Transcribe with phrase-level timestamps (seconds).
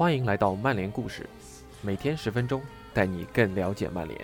[0.00, 1.28] 欢迎来到曼联故事，
[1.82, 2.62] 每天十分钟，
[2.94, 4.18] 带你更了解曼联。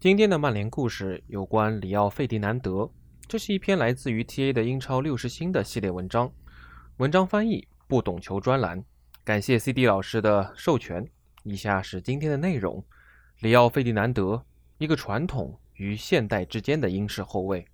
[0.00, 2.90] 今天的曼联故事有关里奥·费迪南德，
[3.28, 6.32] 这是一篇来自于 TA 的英超六十星的系列文章。
[6.96, 8.82] 文章翻译不懂球专栏，
[9.22, 11.06] 感谢 CD 老师的授权。
[11.42, 12.82] 以下是今天的内容：
[13.40, 14.42] 里奥·费迪南德，
[14.78, 17.66] 一个传统与现代之间的英式后卫。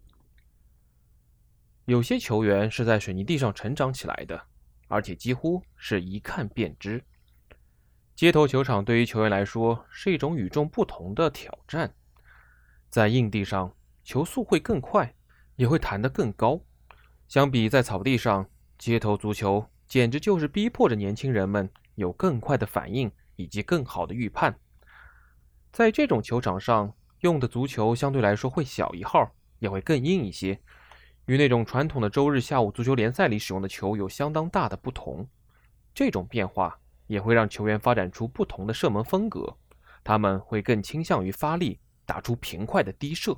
[1.87, 4.41] 有些球员是在水泥地上成长起来的，
[4.87, 7.03] 而且几乎是一看便知。
[8.15, 11.93] 街头球场对于球员来说是一种与众不同的挑战。
[12.89, 13.75] 在硬地上，
[14.05, 15.13] 球速会更快，
[15.57, 16.61] 也会弹得更高。
[17.27, 18.49] 相比在草地上，
[18.79, 24.57] 街头足球简直就是逼迫着年轻人们有更快的反应以及更好的预判。
[25.73, 30.61] 在这种球场上用的足球相对来说会小一号，也会更硬一些，
[31.25, 35.27] 与那种传统的周日下午足球联赛里使用的球有相当大的不同。
[35.93, 39.57] 这种变化也会让球员发展出不同的射门风格，
[40.05, 41.81] 他们会更倾向于发力。
[42.05, 43.35] 打出平快的低射。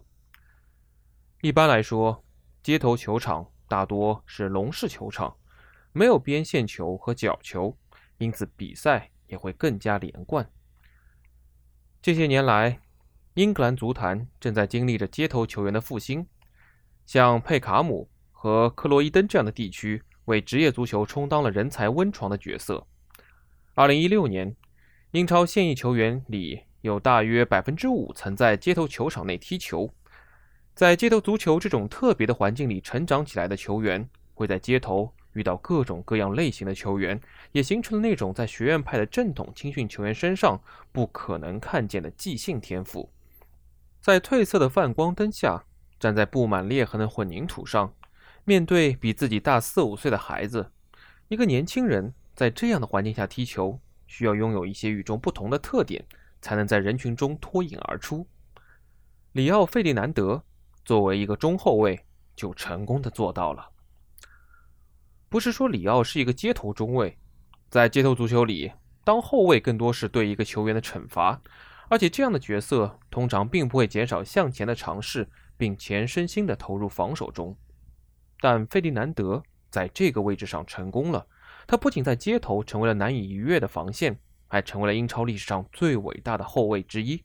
[1.42, 2.24] 一般来说，
[2.62, 5.36] 街头球场大多是笼式球场，
[5.92, 7.76] 没有边线球和角球，
[8.16, 10.50] 因此比赛也会更加连贯。
[12.00, 12.80] 这些年来，
[13.34, 16.24] 英格兰足坛正在经历着街头球员的复兴，
[17.04, 22.86] 像佩卡姆和克洛伊登这样的地区为职业足球充当了人才温床的角色。
[23.74, 24.54] 二零一六年，
[25.10, 26.62] 英超现役球员里。
[26.84, 29.90] 有大约百分之五曾在街头球场内踢球，
[30.74, 37.18] 在街头足球这种特别的环境里成长起来的球员，会在街头遇到各种各样类型的球员，
[37.52, 40.60] 也形成了那种在学院派的正统青训球员身上
[40.92, 43.10] 不可能看见的即兴天赋。
[44.04, 45.64] 在褪色的泛光灯下，
[45.98, 47.94] 站在布满裂痕的混凝土上，
[48.44, 50.70] 面对比自己大四五岁的孩子，
[51.28, 56.04] 一个年轻人在这样的环境下踢球，需要拥有一些与众不同的特点。
[56.44, 58.26] 才能在人群中脱颖而出。
[59.32, 60.44] 里奥·费利南德
[60.84, 62.04] 作为一个中后卫，
[62.36, 63.70] 就成功的做到了。
[65.30, 67.16] 不是说里奥是一个街头中卫，
[67.70, 68.70] 在街头足球里，
[69.04, 71.40] 当后卫更多是对一个球员的惩罚，
[71.94, 77.56] 而且这样的角色通常并不会减少向前的尝试，并全身心的投入防守中。
[78.40, 79.40] 但费迪南德
[79.70, 81.24] 在这个位置上成功了，
[81.68, 84.18] 他不仅在街头成为了难以逾越的防线。
[84.48, 87.22] 还成为了英超历史上最伟大的后卫之一。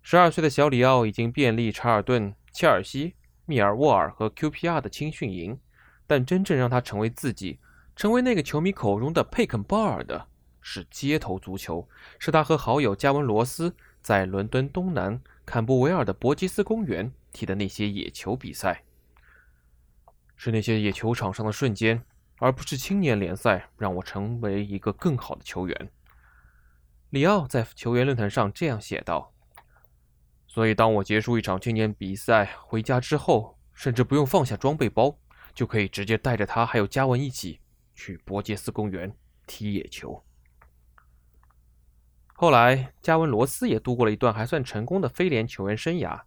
[0.00, 5.60] 十二岁的小里奥已经遍历查尔顿、切尔西、密尔沃尔和 QPR 的青训营，
[6.06, 7.60] 但真正让他成为自己，
[7.94, 10.26] 成为那个球迷口中的佩肯鲍尔的，
[10.62, 11.86] 是街头足球，
[12.18, 18.84] 是他和好友加文罗斯在伦敦东南坎布维尔的伯吉斯公园踢的那些野球比赛，
[20.36, 22.02] 是那些野球场上的瞬间，
[22.36, 25.90] 而不是青年联赛让我成为一个更好的球员。
[27.10, 29.34] 里奥在球员论坛上这样写道
[30.48, 35.18] ：“所以，当我结束一场青年比赛回家之后，甚至不用放下装备包，
[35.54, 37.60] 就可以直接带着他还有加文一起
[37.94, 39.14] 去伯杰斯公园
[39.46, 40.24] 踢野球。”
[42.42, 46.20] 后来，加文罗斯也度过了一段还算成功的非联球员生涯。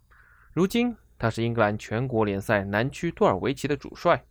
[0.54, 4.24] 如今，他是英格兰全国联赛南区多尔维奇的主帅。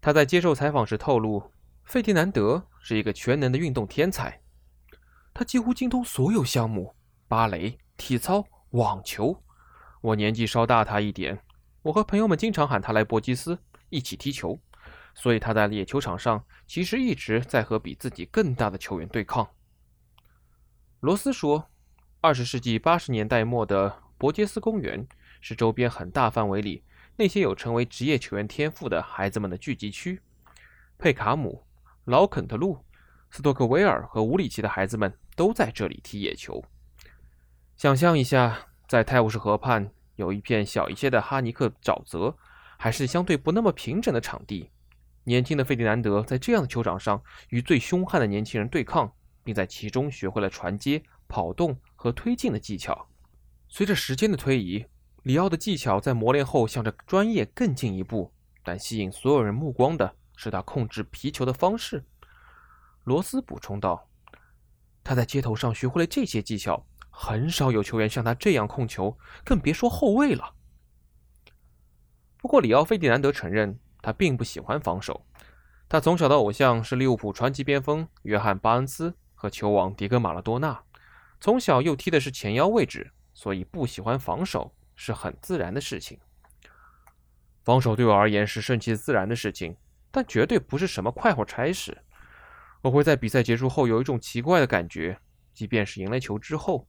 [0.00, 1.52] 他在接受采访时透露，
[1.84, 4.40] 费迪南德是一个全能的运动天才。
[5.34, 6.94] 他几乎精通所有项目：
[7.28, 9.42] 芭蕾、体操、网球。
[10.00, 11.38] 我年纪稍大他一点，
[11.82, 13.58] 我和朋友们经常喊他来博基斯
[13.90, 14.58] 一起踢球，
[15.14, 19.46] 所以他在野球场上其实一直在和比自己更大的球员对抗。
[21.00, 21.70] 罗斯说
[22.20, 25.06] ：“二十世纪八十年代末的伯杰斯公园
[25.40, 26.82] 是周边很大范围里
[27.16, 30.20] 那些有成为职业球员天赋的孩子们的聚集区。
[30.98, 31.64] 佩卡姆、
[32.04, 32.78] 老肯特路、
[33.30, 36.64] 斯托克维尔和乌里奇的孩子们。”都在这里踢野球。
[37.76, 42.36] 想象一下，在泰晤士河畔有一片小一些的哈尼克沼泽，
[42.76, 44.68] 还是相对不那么平整的场地。
[45.22, 49.12] 年轻的费迪南德在这样的球场上与最凶悍的年轻人对抗，
[49.48, 53.08] 并在其中学会了传接、跑动和推进的技巧。
[53.66, 54.84] 随着时间的推移，
[55.22, 58.30] 里奥的技巧在磨练后向着专业更进一步。
[58.62, 62.04] 但吸引所有人目光的是他控制皮球的方式。
[63.04, 64.06] 罗斯补充道。
[65.02, 69.16] 他在街头上学会了这些技巧，很少有球员像他这样控球，
[69.46, 70.52] 更别说后卫了。
[72.36, 75.24] 不过，里奥·费迪南德承认，他并不喜欢防守。
[75.88, 80.82] 他从小的偶像是利物浦传奇边锋约翰·巴恩斯和球王迪戈·马拉多纳，
[81.40, 86.18] 从小又踢的是前腰位置，所以不喜欢防守是很自然的事情。
[87.62, 89.76] 防守对我而言是顺其自然的事情，
[90.10, 91.96] 但绝对不是什么快活差事。
[92.82, 95.16] 我会在比赛结束后有一种奇怪的感觉，
[95.54, 96.88] 即便是赢了球之后。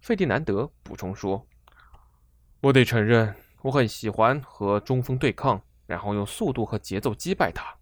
[0.00, 1.46] 费迪南德补充说
[2.62, 7.76] ：“我得承认，我很喜欢和中锋对抗，然后用速度和节奏击败他。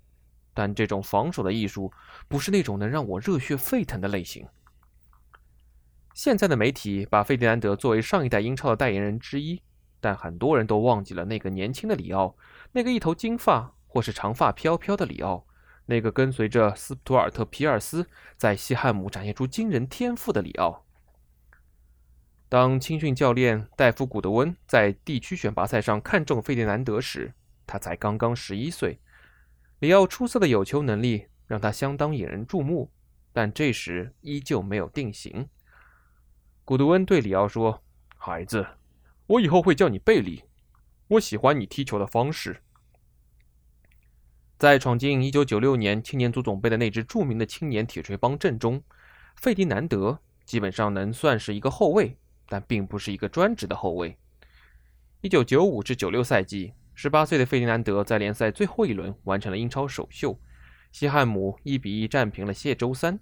[0.58, 1.92] 但这种防守的艺术
[2.26, 4.44] 不是那种能让我热血沸腾的类型。”
[6.12, 9.62] 现在的媒体把费迪南德作为上一代英超的代言人之一。
[10.00, 12.36] 但很多人都忘记了那个年轻的里奥，
[12.70, 15.44] 那个一头金发或是长发飘飘的里奥，
[15.86, 18.06] 那个跟随着斯图尔特·皮尔斯
[18.36, 20.84] 在西汉姆展现出惊人天赋的里奥。
[22.48, 27.34] 当青训教练戴夫·古德温在地区选拔赛上看中费迪南德时，
[27.66, 29.00] 他才刚刚十一岁。
[29.80, 32.90] 里奥出色的有球能力让他相当引人注目，
[33.32, 35.48] 但这时依旧没有定型。
[36.64, 37.82] 古德温对里奥说
[38.18, 38.66] ：“孩子。”
[39.28, 40.44] 我以后会叫你贝利。
[41.08, 42.62] 我喜欢你踢球的方式。
[44.58, 48.82] 在闯进1996年青年足总杯的那支著名的青年铁锤帮阵中，
[49.36, 52.16] 费迪南德基本上能算是一个后卫，
[52.48, 54.18] 但并不是一个专职的后卫。
[55.22, 60.38] 1995至96赛季，18岁的费迪南德在联赛最后一轮完成了英超首秀，
[60.90, 63.18] 西汉姆1比1战平了谢周三。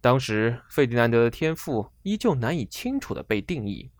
[0.00, 3.90] 当时，费迪南德的天赋依旧难以清楚地被定义。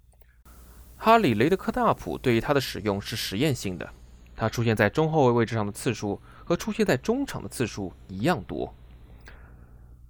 [0.96, 3.90] 哈里·雷德克纳普对于他的使用是实验性的，
[4.36, 8.72] 他出现在中后卫位置上的次数和出现在中场的次数一样多。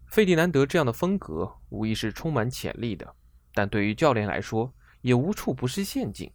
[0.06, 3.14] 费迪南德这样的风格无疑是充满潜力的，
[3.54, 6.30] 但对于教练来说也无处不是陷阱。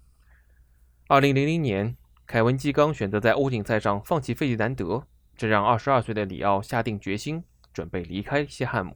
[1.07, 1.96] 2000年，
[2.30, 5.04] 凯文·基冈选择在欧锦赛上放弃费迪南德，
[5.36, 7.44] 这让22岁的里奥下定决心
[7.74, 8.96] 准备离开西汉姆。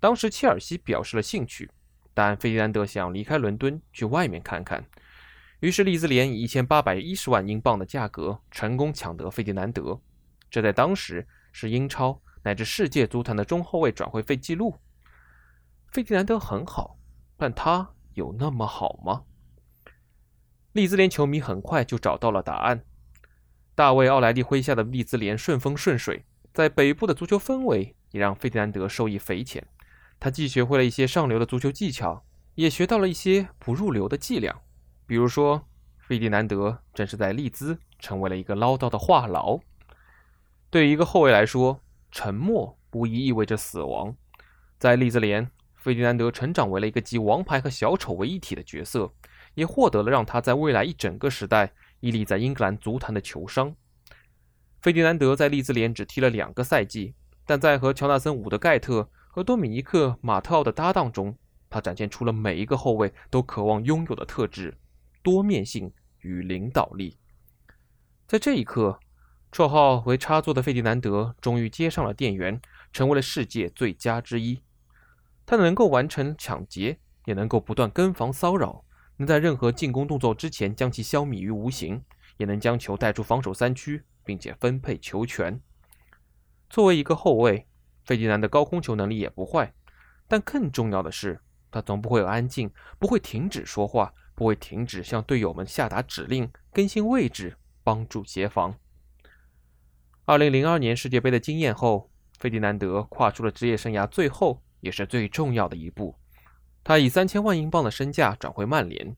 [0.00, 1.70] 当时切尔西表示了兴趣。
[2.12, 4.84] 但费迪南德想离开伦敦去外面看看，
[5.60, 10.00] 于是利兹联以一千八百一十万英镑的价格成功抢得费迪南德，
[10.50, 14.74] 这在当时是英超乃至世界足坛的中后卫转会费记录。
[15.92, 16.98] 费迪南德很好，
[17.36, 19.22] 但他有那么好吗？
[20.78, 22.84] 利兹联球迷很快就找到了答案。
[23.74, 29.66] 大卫奥莱利麾下的利兹联顺风顺水，在北部的足球氛围也让费迪南德受益匪浅。
[30.20, 34.54] 他既学会了一些上流的足球技巧，也学到了一些不入流的伎俩。
[35.04, 35.66] 比如说，
[35.98, 39.60] 费迪南德正是在利兹成为了一个唠叨的话痨。
[40.70, 41.80] 对于一个后卫来说，
[42.12, 44.14] 沉默无疑意味着死亡。
[44.78, 49.12] 在利兹联，费迪南德成长为了一个集王牌和小丑为一体的角色，
[49.54, 53.74] 也获得了让他在未来一整个时代屹立在英格兰足坛的球商。
[54.80, 57.14] 费迪南德在利兹联只踢了两个赛季，
[57.44, 59.08] 但在和乔纳森·伍德盖特。
[59.30, 61.36] 和多米尼克·马特奥的搭档中，
[61.70, 64.76] 他展现出了每一个后卫都渴望拥有的特质：
[65.22, 65.92] 多面性
[66.22, 67.16] 与领导力。
[68.26, 68.98] 在这一刻，
[69.52, 72.60] 绰号为“插座”的费迪南德终于接上了电源，
[72.92, 74.60] 成为了世界最佳之一。
[75.46, 78.84] 他能够完成抢劫，也能够不断跟防骚扰，
[79.18, 82.02] 能在任何进攻动作之前将其消弭于无形，
[82.38, 85.60] 也能将球带出防守三区，并且分配球权。
[86.70, 87.66] 作为一个后卫，
[88.04, 89.74] 费迪南的高空球能力也不坏，
[90.26, 91.40] 但更重要的是，
[91.70, 98.74] 他从不会安静，不会停止说话，不会停止向队友们下达指令、更新位置、帮助协防。
[100.26, 106.14] 二零零二年世界杯的经验后，费迪南德跨出了职业生涯最后也是最重要的一步，
[106.88, 109.14] 他以三千万英镑的身价转会曼联。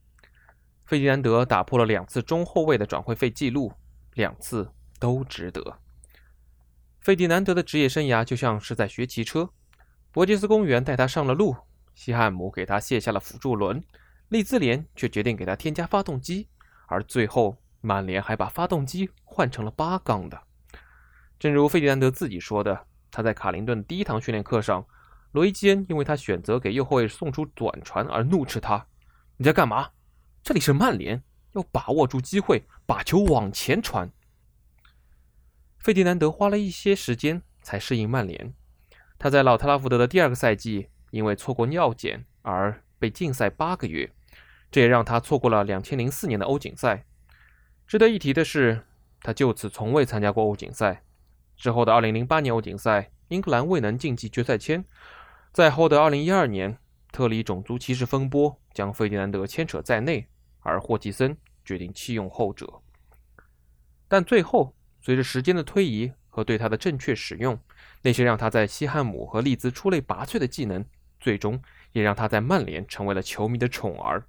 [0.83, 3.71] 费迪南德打破了两次中后卫的转会费记录，
[4.15, 5.79] 两次都值得。
[6.99, 9.49] 费迪南德的职业生涯就像是在学骑车，
[10.11, 11.55] 伯吉斯公园带他上了路，
[11.95, 13.81] 西汉姆给他卸下了辅助轮，
[14.27, 16.49] 利兹联却决定给他添加发动机，
[16.87, 20.37] 而最后曼联还把发动机换成了八缸的。
[21.39, 24.85] 正如费迪南德自己说的，他在卡林顿第一堂训练课上，
[25.31, 28.87] 罗伊基恩因为他选择给右后卫送出短传而怒斥他
[29.37, 29.91] ：“你在干嘛？
[30.43, 31.23] 这里是曼联，
[31.53, 34.11] 要把握住机会，把球往前传。”
[35.79, 38.53] 费迪南德花了一些时间才适应曼联。
[39.17, 44.11] 他在老特拉福德的第二个赛季，因为错过尿检而被禁赛八个月，
[44.69, 47.05] 这也让他错过了2004年的欧锦赛。
[47.87, 48.83] 值得一提的是，
[49.21, 51.03] 他就此从未参加过欧锦赛。
[51.55, 54.83] 之后的2008年欧锦赛，英格兰未能晋级决赛圈。
[55.51, 56.77] 在后的2012年，
[57.11, 60.27] 特里种族歧视风波将费迪南德牵扯在内，
[60.59, 62.81] 而霍奇森决定弃用后者。
[64.07, 64.75] 但最后。
[65.03, 67.59] 随着时间的推移和对他的正确使用，
[68.03, 70.85] 那些让他在西汉姆和利兹出类拔萃的技能，
[71.19, 71.59] 最终
[71.91, 74.23] 也让他在曼联成为了球迷的宠儿。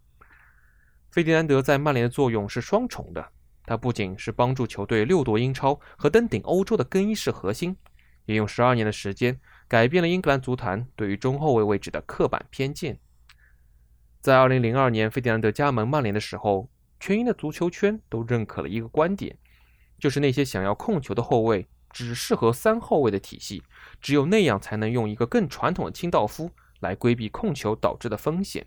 [1.11, 3.29] 费迪南德在曼联的作用是双重的，
[3.67, 7.77] 他不仅是帮助球队六夺英超和登顶欧洲的更衣室核心，
[8.25, 12.99] 也用十二年的时间改变了英格兰足坛对于中后卫位置的刻板偏见。
[14.21, 19.37] 在二零零二年费迪南德加盟曼联的时候，全英的足球圈都认可了一个观点，
[19.99, 23.63] 就是那些想要控球的后卫只适合三后卫的体系，
[24.01, 28.67] 只有那样才能用一个更传统的清道夫来规避控球导致的风险。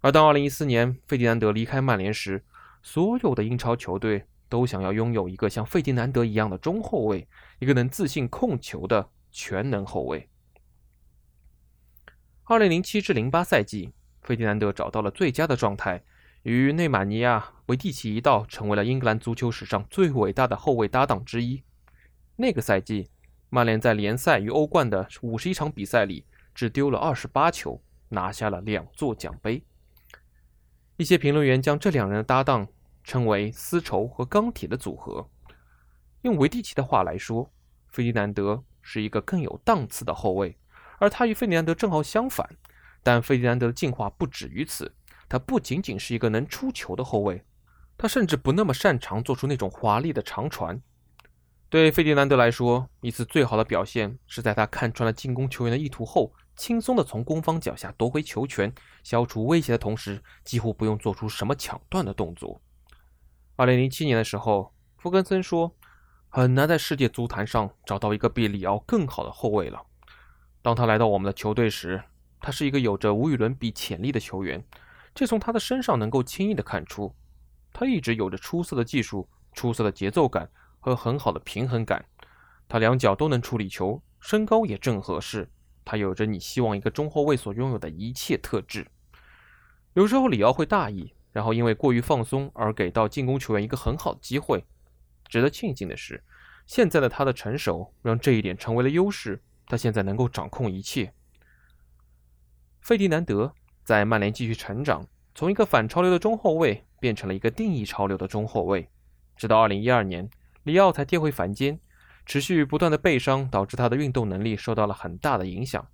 [0.00, 2.44] 而当2014年费迪南德离开曼联时，
[2.82, 7.26] 所有的英超球队都想要拥有一个像费迪南德一样的中后卫，
[7.58, 10.28] 一个能自信控球的全能后卫。
[12.44, 16.04] 2007至08赛季，费迪南德找到了最佳的状态，
[16.42, 21.62] 与内马尼亚、维蒂奇一道，成为了英格兰足球史上最伟大的后卫搭档之一。
[22.36, 23.08] 那个赛季，
[23.48, 29.64] 曼联在联赛与欧冠的51场比赛里，只丢了28球，拿下了两座奖杯。
[30.98, 32.68] 一些评论员将这两人的搭档
[33.04, 35.28] 称为“丝绸和钢铁的组合”。
[36.22, 37.50] 用维蒂奇的话来说，
[37.88, 40.56] 费迪南德是一个更有档次的后卫，
[40.98, 42.48] 而他与费迪南德正好相反。
[43.02, 44.94] 但费迪南德的进化不止于此，
[45.28, 47.44] 他不仅仅是一个能出球的后卫，
[47.98, 50.80] 他甚至不那么擅长做出那种华丽的长传。
[51.68, 56.32] 对费迪南德来说，一次最好的表现是在他看穿了进攻球员的意图后。
[56.54, 58.70] 轻松地从攻方脚下夺回球权，
[59.02, 62.60] 消除威胁的同时，几乎不用做出什么抢断的动作。
[63.62, 65.76] 二零零七年的时候，弗格森说
[66.28, 69.86] ：“很难在世界足坛上找到一个比里奥更好的后卫了。”
[70.62, 72.02] 当他来到我们的球队时，
[72.40, 74.64] 他是一个有着无与伦比潜力的球员，
[75.14, 77.14] 这从他的身上能够轻易地看出。
[77.72, 80.50] 他一直有着出色的技术、出色的节奏感
[80.80, 82.04] 和很好的平衡感。
[82.68, 85.48] 他两脚都能处理球，身高也正合适。
[85.84, 88.88] 他有着你希望一个中后卫所拥有的一切特质。
[89.92, 94.64] 有时候里奥会大意，然后因为过于放松而给到进攻球员一个很好的机会。
[95.28, 96.22] 值得庆幸的是，
[96.66, 99.42] 现在的他的成熟让这一点成为了优势。
[99.66, 101.14] 他现在能够掌控一切。
[102.80, 108.90] 费迪南德在曼联继续成长，从一个反潮流的中后卫变成了一个定义潮流的中后卫。
[109.36, 110.28] 直到2012年，
[110.64, 111.80] 里奥才跌回凡间。
[112.24, 115.84] 持续不断的背伤导致他的运动能力受到了很大的影响。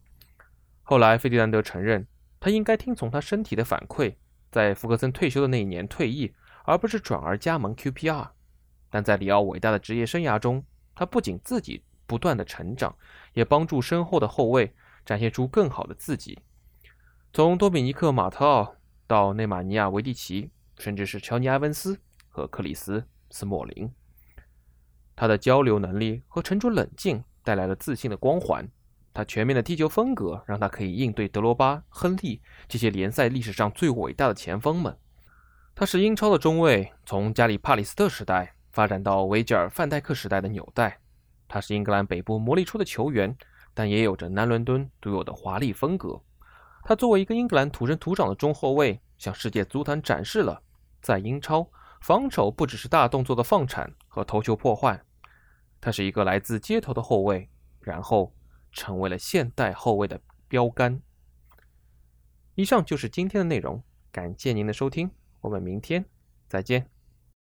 [0.83, 2.07] 后来，费迪南德承认，
[2.41, 4.17] 他应该听从他身体的反馈，
[4.51, 8.29] 在福格森退休的那一年退役，而不是转而加盟 QPR。
[8.91, 10.65] 但在里奥伟大的职业生涯中，
[10.95, 12.97] 他不仅自己不断的成长，
[13.35, 14.75] 也帮助身后的后卫
[15.05, 16.39] 展现出更好的自己。
[17.33, 18.77] 从多米尼克·马特奥
[19.07, 23.01] 到内马尼亚·维蒂奇，甚至是乔尼·埃文斯和克里斯·
[23.31, 23.91] 斯莫林。
[25.15, 28.67] 他的交流能力和沉着冷静带来了自信的光环。
[29.19, 34.97] 他全面的踢球风格让他可以应对德罗巴、亨利这些联赛历史上最伟大的前锋们。
[35.75, 41.01] 他是英超的中卫从加里帕里斯特时代发展到维吉尔范戴克时代的纽带。
[41.49, 43.37] 他是英格兰北部磨砺出的球员，
[43.75, 46.23] 但也有着南伦敦独有的华丽风格。
[46.85, 50.63] 他作为一个英格兰土生土长的中后卫，向世界足坛展示了
[51.03, 51.69] 在英超
[52.03, 55.03] 防守不只是大动作的放铲和头球破坏。
[55.81, 58.33] 他是一个来自街头的后卫，然后
[58.79, 61.03] 成为了现代后卫的标杆。
[62.55, 63.83] 以上就是今天的内容，
[64.13, 66.05] 感谢您的收听，我们明天
[66.49, 66.98] 再见。